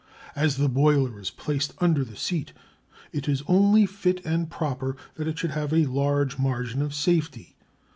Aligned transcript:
As 0.35 0.57
the 0.57 0.67
boiler 0.67 1.19
is 1.19 1.29
placed 1.29 1.75
under 1.77 2.03
the 2.03 2.15
seat 2.15 2.53
it 3.13 3.29
is 3.29 3.43
only 3.45 3.85
fit 3.85 4.19
and 4.25 4.49
proper 4.49 4.97
that 5.13 5.27
it 5.27 5.37
should 5.37 5.51
have 5.51 5.71
a 5.73 5.85
large 5.85 6.39
margin 6.39 6.81
of 6.81 6.91
safety. 6.95 7.55